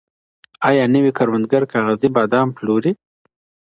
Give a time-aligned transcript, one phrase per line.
[0.69, 2.91] ایا نوي کروندګر کاغذي بادام پلوري؟